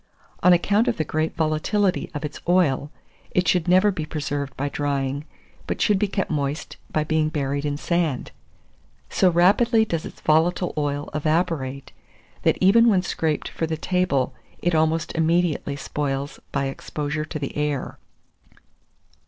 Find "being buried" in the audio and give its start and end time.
7.03-7.65